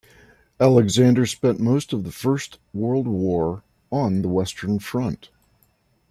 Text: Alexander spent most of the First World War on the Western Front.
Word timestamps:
Alexander 0.59 1.27
spent 1.27 1.59
most 1.59 1.93
of 1.93 2.03
the 2.03 2.11
First 2.11 2.57
World 2.73 3.07
War 3.07 3.61
on 3.91 4.23
the 4.23 4.29
Western 4.29 4.79
Front. 4.79 5.29